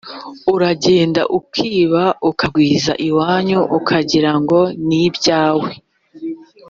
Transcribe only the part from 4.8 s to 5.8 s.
nibyawe